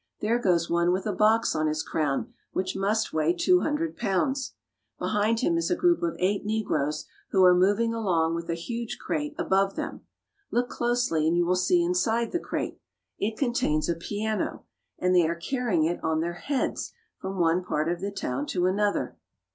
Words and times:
There 0.19 0.39
goes 0.39 0.67
one 0.67 0.91
with 0.91 1.05
a 1.05 1.13
box 1.13 1.55
on 1.55 1.67
his 1.67 1.83
crown 1.83 2.33
which 2.53 2.75
must 2.75 3.13
weigh 3.13 3.33
two 3.35 3.59
hundred 3.59 3.95
pounds. 3.95 4.55
Behind 4.97 5.41
him 5.41 5.59
is 5.59 5.69
a 5.69 5.75
group 5.75 6.01
of 6.01 6.15
eight 6.17 6.43
negroes 6.43 7.05
who 7.29 7.43
are 7.43 7.53
moving 7.53 7.93
along 7.93 8.33
with 8.33 8.49
a 8.49 8.55
huge 8.55 8.97
crate 8.99 9.35
above 9.37 9.75
them. 9.75 10.01
Look 10.49 10.69
closely 10.69 11.27
and 11.27 11.37
you 11.37 11.45
will 11.45 11.55
see 11.55 11.83
inside 11.83 12.31
the 12.31 12.39
crate. 12.39 12.79
It 13.19 13.37
contains 13.37 13.87
a 13.89 13.93
piano, 13.95 14.65
and 14.97 15.15
they 15.15 15.27
are 15.27 15.35
carrying 15.35 15.83
it 15.83 16.03
on 16.03 16.19
their 16.19 16.33
heads 16.33 16.93
from 17.19 17.37
one 17.37 17.63
part 17.63 17.87
of 17.87 18.01
the 18.01 18.09
town 18.09 18.47
to 18.47 18.65
another. 18.65 19.19